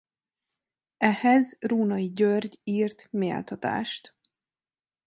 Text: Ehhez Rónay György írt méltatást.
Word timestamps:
Ehhez 0.97 1.57
Rónay 1.59 2.07
György 2.13 2.59
írt 2.63 3.07
méltatást. 3.11 4.15